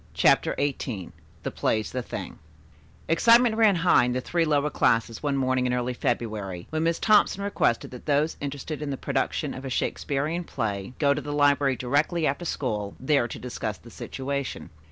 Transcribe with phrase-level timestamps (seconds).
[0.15, 1.11] CHAPTER XVIII
[1.43, 2.39] THE PLAY'S THE THING
[3.07, 6.97] Excitement ran high in the three lower classes one morning in early February when Miss
[6.97, 11.31] Thompson requested that those interested in the production of a Shakespearian play go to the
[11.31, 14.71] library directly after school, there to discuss the situation.